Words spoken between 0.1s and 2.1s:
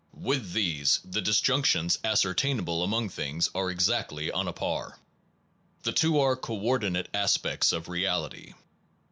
With these the disjunctions